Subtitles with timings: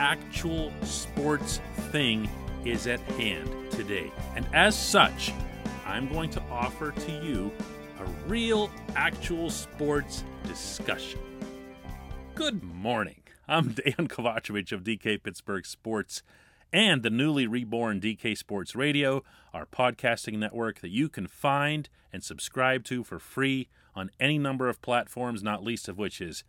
[0.00, 1.60] actual sports
[1.92, 2.26] thing
[2.64, 4.10] is at hand today.
[4.34, 5.30] And as such,
[5.84, 7.52] I'm going to offer to you
[8.00, 11.20] a real, actual sports discussion.
[12.34, 13.20] Good morning.
[13.46, 16.22] I'm Dan Kovacevic of DK Pittsburgh Sports
[16.72, 19.22] and the newly reborn DK Sports Radio,
[19.52, 24.70] our podcasting network that you can find and subscribe to for free on any number
[24.70, 26.42] of platforms, not least of which is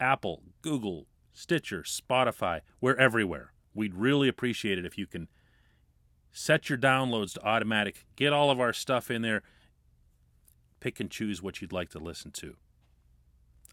[0.00, 2.60] Apple, Google, Stitcher, Spotify.
[2.80, 3.52] We're everywhere.
[3.74, 5.28] We'd really appreciate it if you can
[6.32, 9.42] set your downloads to automatic, get all of our stuff in there,
[10.80, 12.56] pick and choose what you'd like to listen to.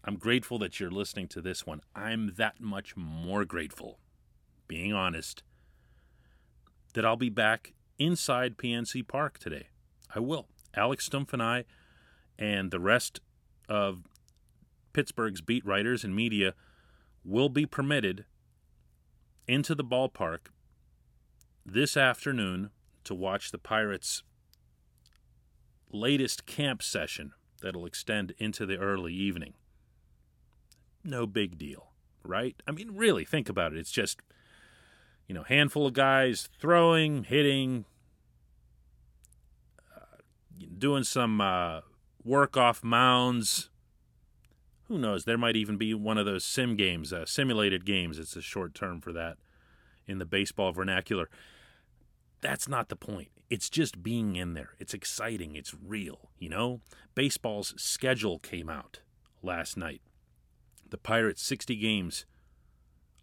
[0.04, 1.80] I'm grateful that you're listening to this one.
[1.94, 4.00] I'm that much more grateful,
[4.66, 5.44] being honest,
[6.94, 9.68] that I'll be back inside PNC Park today.
[10.12, 10.48] I will.
[10.74, 11.64] Alex Stumpf and I
[12.38, 13.20] and the rest
[13.68, 14.02] of
[14.92, 16.54] Pittsburgh's beat writers and media
[17.24, 18.24] will be permitted
[19.46, 20.50] into the ballpark
[21.64, 22.70] this afternoon
[23.04, 24.22] to watch the Pirates'
[25.90, 29.54] latest camp session that'll extend into the early evening.
[31.04, 31.92] No big deal,
[32.24, 32.56] right?
[32.66, 33.78] I mean, really, think about it.
[33.78, 34.20] It's just,
[35.26, 37.84] you know, handful of guys throwing, hitting,
[39.94, 40.18] uh,
[40.78, 41.80] doing some uh,
[42.24, 43.68] work off mounds.
[44.92, 45.24] Who knows?
[45.24, 48.18] There might even be one of those sim games, uh, simulated games.
[48.18, 49.38] It's a short term for that
[50.06, 51.30] in the baseball vernacular.
[52.42, 53.30] That's not the point.
[53.48, 54.74] It's just being in there.
[54.78, 55.56] It's exciting.
[55.56, 56.82] It's real, you know?
[57.14, 59.00] Baseball's schedule came out
[59.42, 60.02] last night.
[60.90, 62.26] The Pirates' 60 games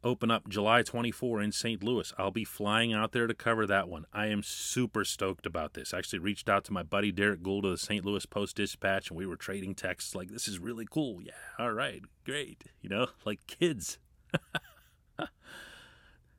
[0.03, 1.83] open up July 24 in St.
[1.83, 2.13] Louis.
[2.17, 4.05] I'll be flying out there to cover that one.
[4.13, 5.93] I am super stoked about this.
[5.93, 8.05] I actually reached out to my buddy Derrick Goold of the St.
[8.05, 11.21] Louis Post Dispatch, and we were trading texts like, this is really cool.
[11.21, 12.63] Yeah, all right, great.
[12.81, 13.99] You know, like kids.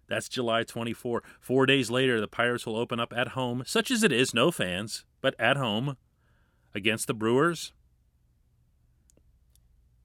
[0.08, 1.22] That's July 24.
[1.40, 4.50] Four days later, the Pirates will open up at home, such as it is, no
[4.50, 5.96] fans, but at home
[6.74, 7.72] against the Brewers.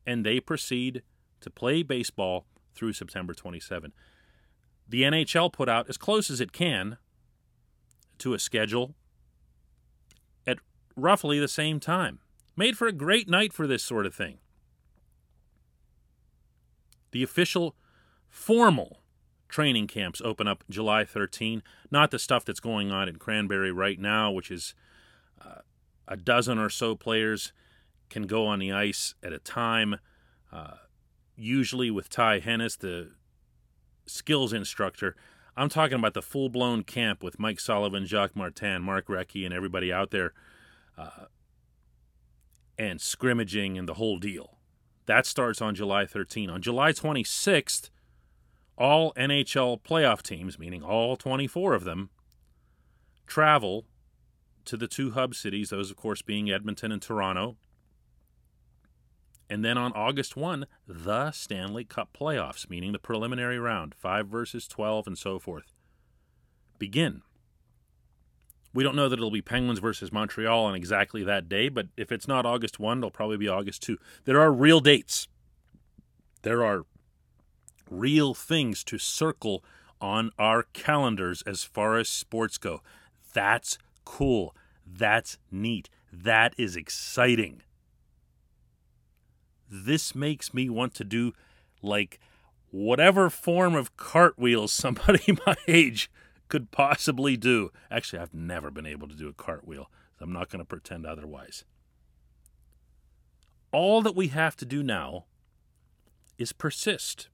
[0.05, 1.01] And they proceed
[1.41, 2.45] to play baseball
[2.75, 3.94] through September 27.
[4.88, 6.97] The NHL put out as close as it can
[8.19, 8.96] to a schedule
[10.46, 10.59] at
[10.96, 12.19] roughly the same time.
[12.56, 14.38] Made for a great night for this sort of thing.
[17.12, 17.75] The official
[18.30, 19.02] formal
[19.50, 21.63] training camps open up July 13.
[21.90, 24.75] Not the stuff that's going on in Cranberry right now, which is
[25.44, 25.62] uh,
[26.07, 27.53] a dozen or so players
[28.09, 29.97] can go on the ice at a time.
[30.52, 30.75] Uh,
[31.35, 33.12] usually with Ty Hennes, the
[34.06, 35.16] skills instructor.
[35.57, 39.53] I'm talking about the full blown camp with Mike Sullivan, Jacques Martin, Mark Recchi, and
[39.53, 40.34] everybody out there,
[40.97, 41.25] uh,
[42.78, 44.57] and scrimmaging and the whole deal.
[45.06, 46.50] That starts on July 13.
[46.50, 47.90] On July 26th,
[48.78, 52.09] all NHL playoff teams, meaning all 24 of them,
[53.28, 53.85] travel
[54.66, 57.57] to the two hub cities, those, of course, being Edmonton and Toronto.
[59.50, 64.67] And then on August 1, the Stanley Cup playoffs, meaning the preliminary round, 5 versus
[64.67, 65.72] 12 and so forth,
[66.79, 67.22] begin.
[68.73, 72.11] We don't know that it'll be Penguins versus Montreal on exactly that day, but if
[72.11, 73.97] it's not August 1, it'll probably be August 2.
[74.25, 75.28] There are real dates.
[76.41, 76.85] There are
[77.89, 79.63] real things to circle
[80.01, 82.81] on our calendars as far as sports go.
[83.33, 84.56] That's cool.
[84.85, 85.89] That's neat.
[86.12, 87.62] That is exciting.
[89.69, 91.33] This makes me want to do
[91.81, 92.19] like
[92.71, 96.11] whatever form of cartwheels somebody my age
[96.47, 97.71] could possibly do.
[97.89, 99.89] Actually, I've never been able to do a cartwheel.
[100.17, 101.65] So I'm not going to pretend otherwise.
[103.71, 105.25] All that we have to do now
[106.37, 107.29] is persist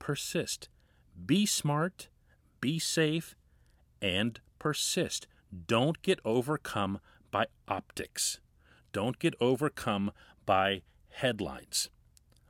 [0.00, 0.68] persist.
[1.24, 2.08] Be smart,
[2.60, 3.36] be safe,
[4.02, 5.28] and persist.
[5.68, 6.98] Don't get overcome
[7.30, 8.40] by optics.
[8.92, 10.12] Don't get overcome
[10.46, 11.90] by headlines.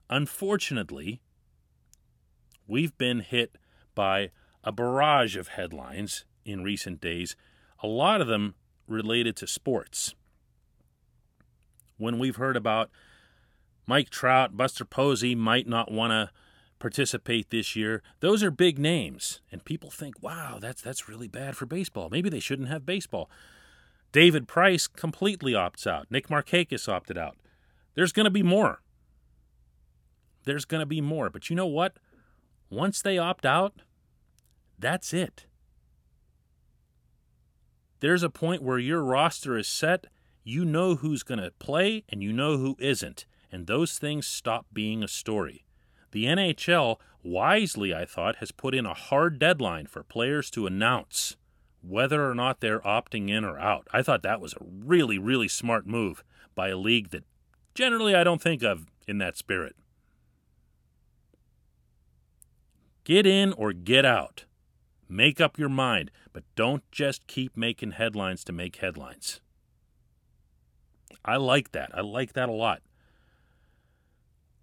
[0.08, 1.20] Unfortunately,
[2.66, 3.56] we've been hit
[3.94, 4.31] by
[4.64, 7.37] a barrage of headlines in recent days,
[7.82, 8.54] a lot of them
[8.87, 10.14] related to sports.
[11.96, 12.90] When we've heard about
[13.86, 16.31] Mike Trout, Buster Posey might not want to
[16.78, 18.02] participate this year.
[18.20, 22.08] Those are big names, and people think, "Wow, that's that's really bad for baseball.
[22.10, 23.31] Maybe they shouldn't have baseball."
[24.12, 26.06] David Price completely opts out.
[26.10, 27.36] Nick Markakis opted out.
[27.94, 28.82] There's going to be more.
[30.44, 31.98] There's going to be more, but you know what?
[32.70, 33.82] Once they opt out,
[34.78, 35.46] that's it.
[38.00, 40.06] There's a point where your roster is set,
[40.42, 44.66] you know who's going to play and you know who isn't, and those things stop
[44.72, 45.66] being a story
[46.12, 51.36] The NHL, wisely, I thought, has put in a hard deadline for players to announce
[51.82, 53.88] whether or not they're opting in or out.
[53.93, 56.23] I thought that was a really, really smart move
[56.55, 57.25] by a league that
[57.75, 59.77] generally I don't think of in that spirit.
[63.05, 64.44] Get in or get out.
[65.09, 69.41] Make up your mind, but don't just keep making headlines to make headlines.
[71.25, 71.91] I like that.
[71.93, 72.82] I like that a lot.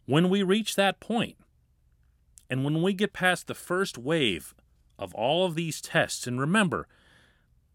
[0.06, 1.36] When we reach that point,
[2.50, 4.56] and when we get past the first wave
[4.98, 6.88] of all of these tests, and remember,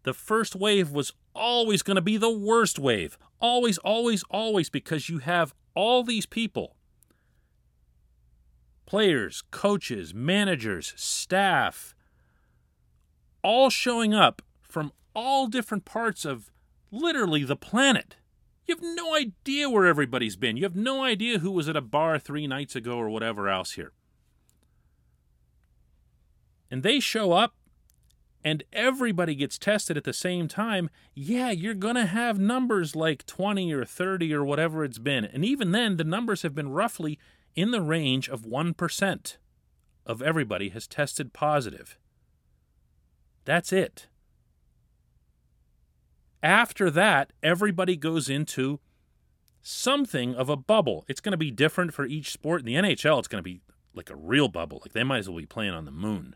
[0.03, 3.17] the first wave was always going to be the worst wave.
[3.39, 6.75] Always, always, always, because you have all these people
[8.85, 11.95] players, coaches, managers, staff
[13.43, 16.51] all showing up from all different parts of
[16.91, 18.17] literally the planet.
[18.65, 20.57] You have no idea where everybody's been.
[20.57, 23.73] You have no idea who was at a bar three nights ago or whatever else
[23.73, 23.91] here.
[26.71, 27.55] And they show up
[28.43, 33.25] and everybody gets tested at the same time, yeah, you're going to have numbers like
[33.25, 35.23] 20 or 30 or whatever it's been.
[35.25, 37.17] And even then, the numbers have been roughly
[37.55, 39.37] in the range of 1%
[40.05, 41.97] of everybody has tested positive.
[43.45, 44.07] That's it.
[46.41, 48.81] After that, everybody goes into
[49.61, 51.05] something of a bubble.
[51.07, 52.61] It's going to be different for each sport.
[52.61, 53.61] In the NHL, it's going to be
[53.93, 54.79] like a real bubble.
[54.81, 56.35] Like they might as well be playing on the moon.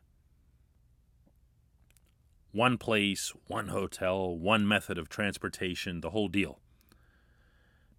[2.51, 6.59] One place, one hotel, one method of transportation, the whole deal.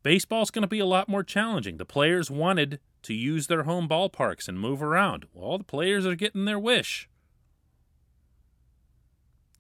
[0.03, 1.77] Baseball's going to be a lot more challenging.
[1.77, 5.27] The players wanted to use their home ballparks and move around.
[5.33, 7.09] Well, the players are getting their wish.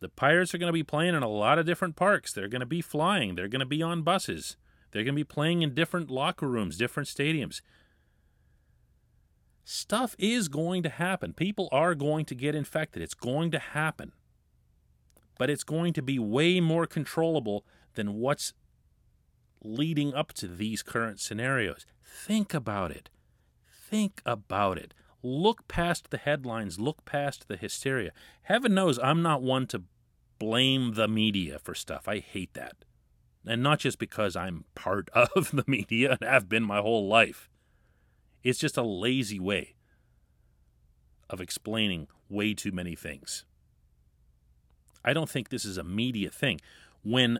[0.01, 2.33] The Pirates are going to be playing in a lot of different parks.
[2.33, 3.35] They're going to be flying.
[3.35, 4.57] They're going to be on buses.
[4.91, 7.61] They're going to be playing in different locker rooms, different stadiums.
[9.65, 11.35] Stuff is going to happen.
[11.35, 13.03] People are going to get infected.
[13.03, 14.13] It's going to happen.
[15.39, 17.65] But it's going to be way more controllable
[17.95, 18.53] than what's
[19.63, 21.87] leading up to these current scenarios.
[22.05, 23.11] Think about it.
[23.89, 24.95] Think about it.
[25.23, 28.13] Look past the headlines, look past the hysteria.
[28.43, 29.83] Heaven knows I'm not one to
[30.39, 32.07] blame the media for stuff.
[32.07, 32.85] I hate that.
[33.47, 37.49] And not just because I'm part of the media and have been my whole life.
[38.45, 39.75] It's just a lazy way
[41.29, 43.45] of explaining way too many things.
[45.05, 46.61] I don't think this is a media thing.
[47.03, 47.39] When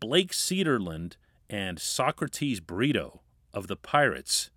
[0.00, 1.14] Blake Cederlind
[1.48, 3.20] and Socrates Brito
[3.52, 4.50] of the Pirates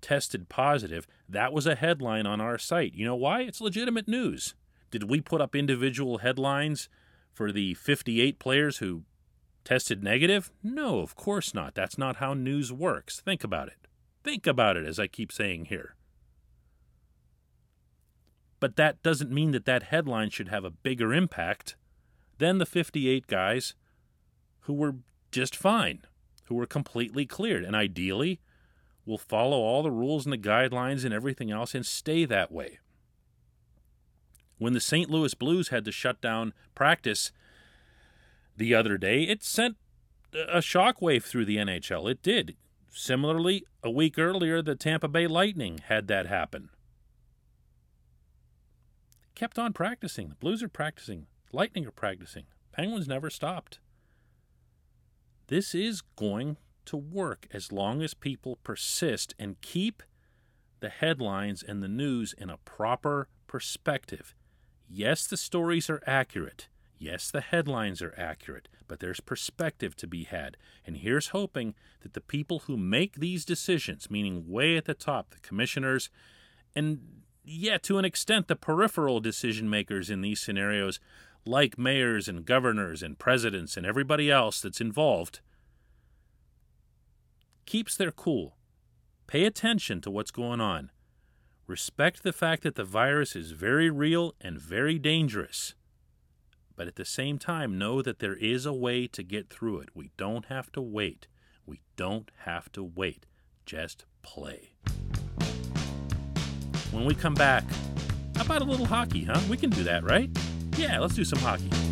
[0.00, 2.94] tested positive, that was a headline on our site.
[2.94, 3.42] You know why?
[3.42, 4.54] It's legitimate news.
[4.90, 6.88] Did we put up individual headlines
[7.32, 9.04] for the 58 players who
[9.64, 10.52] tested negative?
[10.62, 11.74] No, of course not.
[11.74, 13.20] That's not how news works.
[13.20, 13.86] Think about it.
[14.22, 15.94] Think about it, as I keep saying here.
[18.62, 21.74] But that doesn't mean that that headline should have a bigger impact
[22.38, 23.74] than the 58 guys
[24.60, 24.94] who were
[25.32, 26.02] just fine,
[26.44, 27.64] who were completely cleared.
[27.64, 28.38] And ideally,
[29.04, 32.78] will follow all the rules and the guidelines and everything else and stay that way.
[34.58, 35.10] When the St.
[35.10, 37.32] Louis Blues had to shut down practice
[38.56, 39.76] the other day, it sent
[40.32, 42.08] a shockwave through the NHL.
[42.08, 42.54] It did.
[42.92, 46.68] Similarly, a week earlier, the Tampa Bay Lightning had that happen.
[49.34, 50.28] Kept on practicing.
[50.28, 51.26] The Blues are practicing.
[51.52, 52.44] Lightning are practicing.
[52.72, 53.80] Penguins never stopped.
[55.48, 60.02] This is going to work as long as people persist and keep
[60.80, 64.34] the headlines and the news in a proper perspective.
[64.88, 66.68] Yes, the stories are accurate.
[66.98, 70.56] Yes, the headlines are accurate, but there's perspective to be had.
[70.86, 75.30] And here's hoping that the people who make these decisions, meaning way at the top,
[75.30, 76.10] the commissioners,
[76.74, 81.00] and yeah, to an extent, the peripheral decision makers in these scenarios,
[81.44, 85.40] like mayors and governors and presidents and everybody else that's involved,
[87.66, 88.56] keeps their cool.
[89.26, 90.90] Pay attention to what's going on.
[91.66, 95.74] Respect the fact that the virus is very real and very dangerous.
[96.76, 99.90] But at the same time, know that there is a way to get through it.
[99.94, 101.28] We don't have to wait.
[101.66, 103.26] We don't have to wait.
[103.64, 104.74] Just play.
[106.92, 107.64] When we come back,
[108.36, 109.40] how about a little hockey, huh?
[109.48, 110.30] We can do that, right?
[110.76, 111.91] Yeah, let's do some hockey.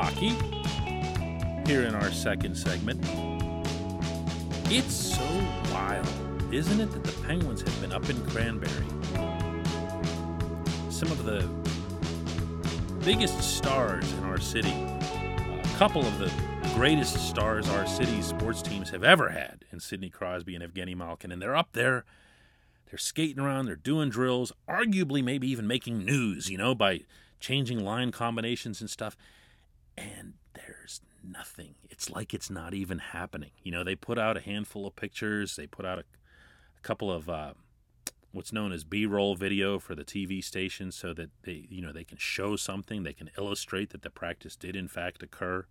[0.00, 0.28] Hockey
[1.66, 3.00] here in our second segment.
[4.70, 5.24] It's so
[5.72, 6.06] wild,
[6.54, 8.86] isn't it, that the Penguins have been up in Cranberry?
[10.88, 11.48] Some of the
[13.04, 16.32] biggest stars in our city, a couple of the
[16.76, 21.32] greatest stars our city's sports teams have ever had in Sidney Crosby and Evgeny Malkin,
[21.32, 22.04] and they're up there.
[22.88, 27.00] They're skating around, they're doing drills, arguably maybe even making news, you know, by
[27.40, 29.16] changing line combinations and stuff.
[29.98, 31.74] And there's nothing.
[31.90, 33.50] It's like it's not even happening.
[33.64, 37.10] You know, they put out a handful of pictures, they put out a, a couple
[37.10, 37.54] of uh,
[38.30, 42.04] what's known as B-roll video for the TV station so that they, you know, they
[42.04, 45.66] can show something, they can illustrate that the practice did in fact occur.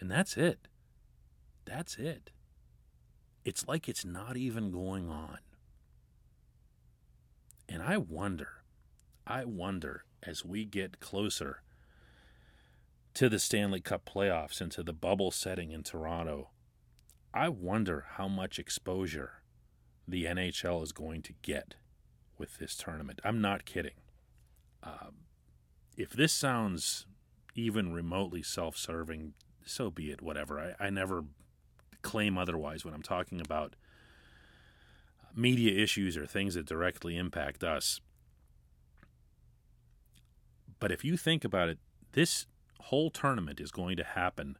[0.00, 0.66] And that's it.
[1.64, 2.30] That's it.
[3.44, 5.38] It's like it's not even going on.
[7.68, 8.64] And I wonder,
[9.26, 11.62] I wonder as we get closer
[13.14, 16.50] to the Stanley Cup playoffs and to the bubble setting in Toronto,
[17.34, 19.42] I wonder how much exposure
[20.06, 21.76] the NHL is going to get
[22.38, 23.20] with this tournament.
[23.24, 24.00] I'm not kidding.
[24.82, 25.26] Um,
[25.96, 27.06] if this sounds
[27.54, 30.74] even remotely self serving, so be it, whatever.
[30.80, 31.24] I, I never
[32.02, 33.76] claim otherwise when I'm talking about
[35.34, 38.00] media issues or things that directly impact us.
[40.80, 41.78] But if you think about it,
[42.12, 42.46] this
[42.82, 44.56] whole tournament is going to happen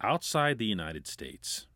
[0.00, 1.66] outside the United States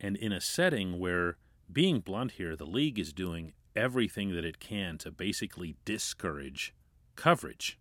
[0.00, 1.38] and in a setting where,
[1.72, 6.74] being blunt here, the league is doing everything that it can to basically discourage
[7.16, 7.78] coverage.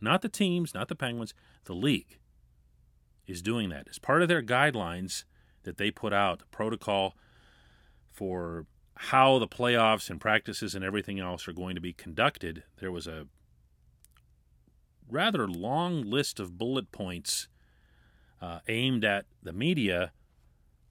[0.00, 2.18] Not the teams, not the Penguins, the league
[3.26, 3.86] is doing that.
[3.88, 5.24] As part of their guidelines
[5.64, 7.16] that they put out, protocol
[8.10, 12.92] for how the playoffs and practices and everything else are going to be conducted, there
[12.92, 13.26] was a
[15.12, 17.48] rather long list of bullet points
[18.40, 20.12] uh, aimed at the media,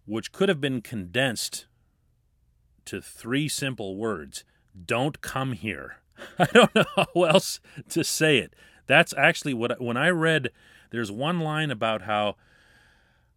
[0.06, 1.66] which could have been condensed
[2.86, 4.44] to three simple words
[4.86, 5.98] Don't come here.
[6.40, 7.60] I don't know how else
[7.90, 8.56] to say it.
[8.88, 10.52] That's actually what, when I read,
[10.92, 12.36] there's one line about how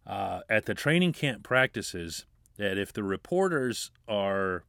[0.05, 2.25] uh, at the training camp practices,
[2.57, 4.63] that if the reporters are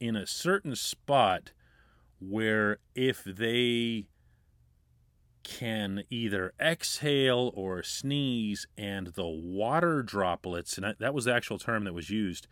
[0.00, 1.52] in a certain spot
[2.20, 4.06] where if they
[5.46, 11.84] can either exhale or sneeze, and the water droplets, and that was the actual term
[11.84, 12.48] that was used,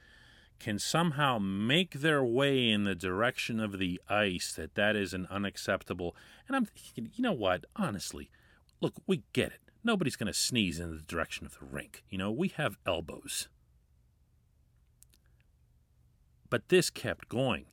[0.61, 5.27] can somehow make their way in the direction of the ice, that that is an
[5.29, 6.15] unacceptable.
[6.47, 7.65] And I'm thinking, you know what?
[7.75, 8.31] Honestly,
[8.81, 9.73] look, we get it.
[9.83, 12.05] Nobody's going to sneeze in the direction of the rink.
[12.09, 13.49] You know, we have elbows.
[16.49, 17.67] But this kept going.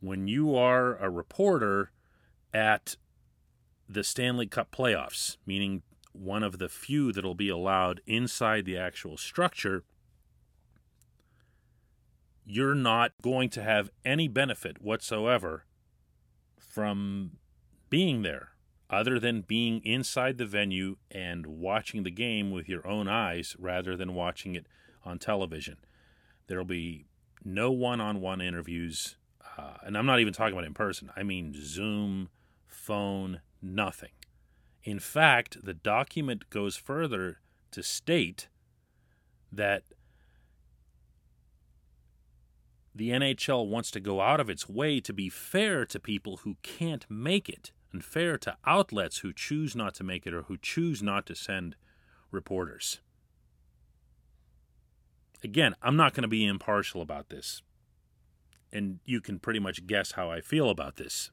[0.00, 1.92] When you are a reporter
[2.54, 2.96] at
[3.88, 9.16] the Stanley Cup playoffs, meaning one of the few that'll be allowed inside the actual
[9.16, 9.84] structure,
[12.44, 15.64] you're not going to have any benefit whatsoever
[16.58, 17.32] from
[17.90, 18.50] being there
[18.90, 23.96] other than being inside the venue and watching the game with your own eyes rather
[23.96, 24.66] than watching it
[25.04, 25.76] on television.
[26.46, 27.06] There'll be
[27.44, 29.16] no one on one interviews,
[29.56, 31.10] uh, and I'm not even talking about in person.
[31.16, 32.28] I mean, Zoom,
[32.66, 34.12] phone, nothing.
[34.82, 37.38] In fact, the document goes further
[37.70, 38.48] to state
[39.50, 39.84] that
[42.94, 46.56] the NHL wants to go out of its way to be fair to people who
[46.62, 50.56] can't make it and fair to outlets who choose not to make it or who
[50.56, 51.76] choose not to send
[52.30, 53.00] reporters.
[55.42, 57.62] Again, I'm not going to be impartial about this.
[58.72, 61.30] And you can pretty much guess how I feel about this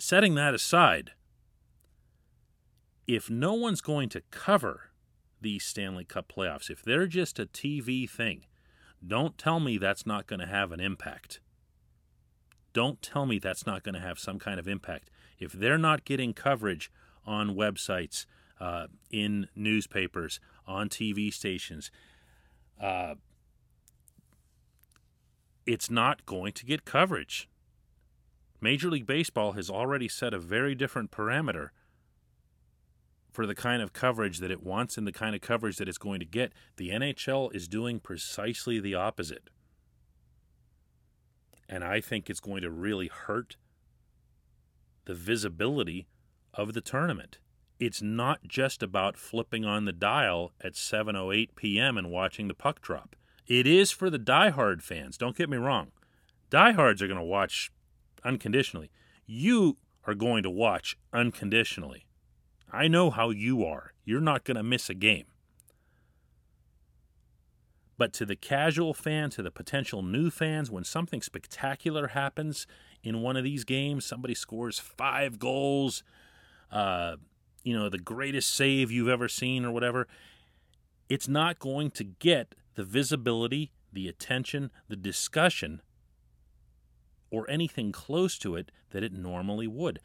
[0.00, 1.12] setting that aside,
[3.06, 4.90] if no one's going to cover
[5.40, 8.44] these Stanley Cup playoffs, if they're just a TV thing,
[9.06, 11.40] don't tell me that's not going to have an impact.
[12.72, 15.10] Don't tell me that's not going to have some kind of impact.
[15.38, 16.90] If they're not getting coverage
[17.26, 18.26] on websites,
[18.60, 21.90] uh, in newspapers, on TV stations,
[22.80, 23.14] uh,
[25.66, 27.48] it's not going to get coverage.
[28.60, 31.70] Major League Baseball has already set a very different parameter
[33.32, 35.98] for the kind of coverage that it wants and the kind of coverage that it's
[35.98, 36.52] going to get.
[36.76, 39.50] The NHL is doing precisely the opposite.
[41.68, 43.56] And I think it's going to really hurt
[45.04, 46.08] the visibility
[46.52, 47.38] of the tournament.
[47.78, 51.96] It's not just about flipping on the dial at 7:08 p.m.
[51.96, 53.16] and watching the puck drop.
[53.46, 55.16] It is for the diehard fans.
[55.16, 55.92] Don't get me wrong.
[56.50, 57.72] Diehards are going to watch
[58.24, 58.90] unconditionally.
[59.26, 62.06] You are going to watch unconditionally.
[62.72, 63.92] I know how you are.
[64.04, 65.26] You're not going to miss a game.
[67.98, 72.66] But to the casual fan, to the potential new fans, when something spectacular happens
[73.02, 76.02] in one of these games, somebody scores five goals,
[76.72, 77.16] uh,
[77.62, 80.08] you know, the greatest save you've ever seen or whatever,
[81.10, 85.82] it's not going to get the visibility, the attention, the discussion,
[87.30, 90.00] or anything close to it that it normally would.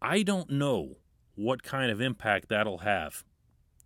[0.00, 0.96] I don't know
[1.34, 3.24] what kind of impact that'll have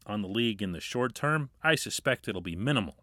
[0.06, 1.50] on the league in the short term.
[1.62, 2.96] I suspect it'll be minimal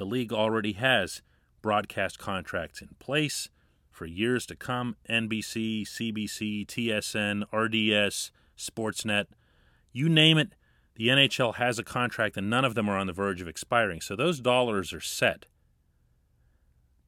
[0.00, 1.20] the league already has
[1.60, 3.50] broadcast contracts in place
[3.90, 9.26] for years to come NBC, CBC, TSN, RDS, Sportsnet,
[9.92, 10.54] you name it.
[10.94, 14.00] The NHL has a contract and none of them are on the verge of expiring.
[14.00, 15.44] So those dollars are set.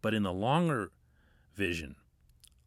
[0.03, 0.91] But in the longer
[1.55, 1.97] vision,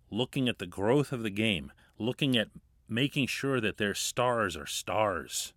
[0.09, 2.47] looking at the growth of the game, looking at
[2.87, 5.53] making sure that their stars are stars,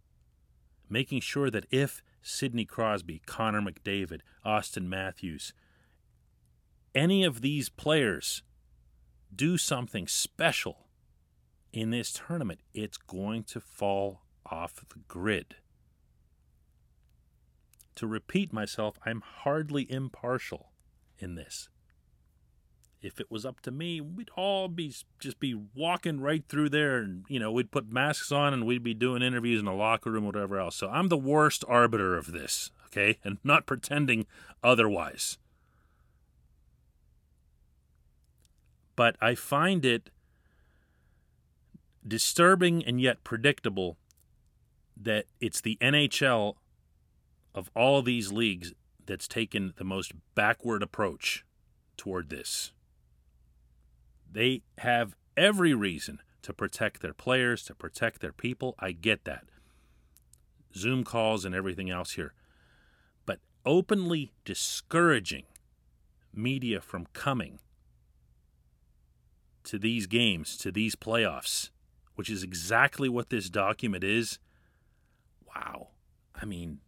[0.90, 5.52] making sure that if Sidney Crosby, Connor McDavid, Auston Matthews.
[6.94, 8.42] Any of these players
[9.34, 10.88] do something special
[11.72, 15.56] in this tournament, it's going to fall off the grid.
[17.96, 20.67] To repeat myself, I'm hardly impartial
[21.18, 21.68] in this
[23.00, 26.98] if it was up to me, we'd all be just be walking right through there,
[26.98, 30.10] and you know, we'd put masks on and we'd be doing interviews in the locker
[30.10, 30.76] room, whatever else.
[30.76, 34.26] So I'm the worst arbiter of this, okay, and not pretending
[34.62, 35.38] otherwise.
[38.96, 40.10] But I find it
[42.06, 43.96] disturbing and yet predictable
[45.00, 46.54] that it's the NHL
[47.54, 48.72] of all these leagues
[49.08, 51.44] that's taken the most backward approach
[51.96, 52.72] toward this.
[54.30, 58.74] They have every reason to protect their players, to protect their people.
[58.78, 59.44] I get that.
[60.76, 62.34] Zoom calls and everything else here.
[63.24, 65.44] But openly discouraging
[66.34, 67.60] media from coming
[69.64, 71.70] to these games, to these playoffs,
[72.14, 74.38] which is exactly what this document is.
[75.46, 75.88] Wow.
[76.34, 76.80] I mean,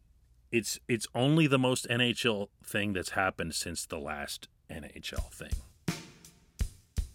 [0.53, 5.53] it's it's only the most NHL thing that's happened since the last NHL thing.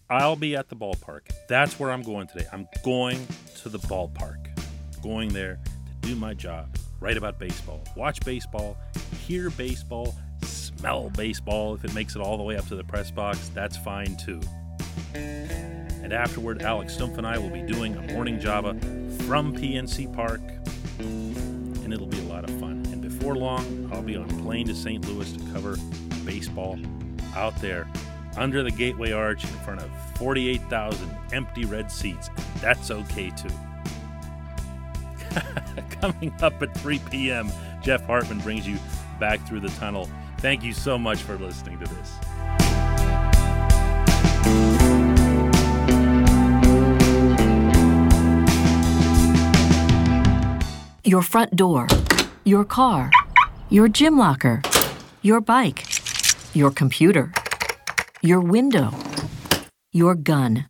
[0.08, 1.22] I'll be at the ballpark.
[1.48, 2.46] That's where I'm going today.
[2.52, 4.48] I'm going to the ballpark,
[5.02, 5.58] going there
[6.02, 8.76] to do my job, write about baseball, watch baseball,
[9.26, 11.74] hear baseball, smell baseball.
[11.74, 14.40] If it makes it all the way up to the press box, that's fine too.
[15.14, 18.74] And afterward, Alex Stumpf and I will be doing a morning Java
[19.26, 20.40] from PNC Park,
[21.00, 22.65] and it'll be a lot of fun.
[23.26, 25.04] Before long, I'll be on plane to St.
[25.08, 25.76] Louis to cover
[26.24, 26.78] baseball
[27.34, 27.88] out there
[28.36, 32.30] under the Gateway Arch in front of 48,000 empty red seats.
[32.60, 33.50] That's okay too.
[36.00, 37.50] Coming up at 3 p.m.,
[37.82, 38.78] Jeff Hartman brings you
[39.18, 40.08] back through the tunnel.
[40.38, 42.12] Thank you so much for listening to this.
[51.02, 51.88] Your front door,
[52.44, 53.10] your car,
[53.70, 54.62] your gym locker,
[55.22, 55.84] your bike,
[56.54, 57.32] your computer
[58.26, 58.90] your window,
[59.92, 60.66] your gun.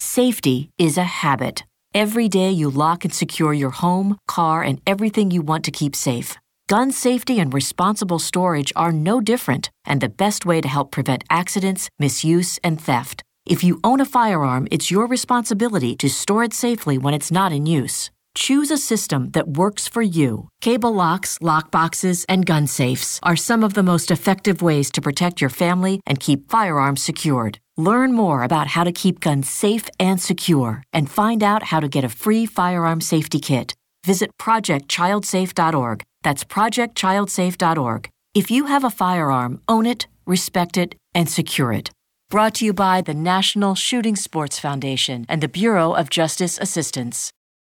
[0.00, 1.64] Safety is a habit.
[1.92, 5.94] Every day you lock and secure your home, car, and everything you want to keep
[5.94, 6.38] safe.
[6.68, 11.24] Gun safety and responsible storage are no different and the best way to help prevent
[11.28, 13.22] accidents, misuse, and theft.
[13.46, 17.52] If you own a firearm, it's your responsibility to store it safely when it's not
[17.52, 18.10] in use.
[18.36, 20.48] Choose a system that works for you.
[20.60, 25.00] Cable locks, lock boxes, and gun safes are some of the most effective ways to
[25.00, 27.58] protect your family and keep firearms secured.
[27.78, 31.88] Learn more about how to keep guns safe and secure and find out how to
[31.88, 33.74] get a free firearm safety kit.
[34.04, 36.02] Visit projectchildsafe.org.
[36.22, 38.10] That's projectchildsafe.org.
[38.34, 41.90] If you have a firearm, own it, respect it, and secure it.
[42.28, 47.32] Brought to you by the National Shooting Sports Foundation and the Bureau of Justice Assistance.